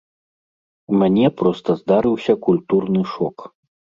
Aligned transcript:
У 0.93 1.01
мяне 1.01 1.27
проста 1.41 1.69
здарыўся 1.83 2.33
культурны 2.47 3.01
шок. 3.13 3.37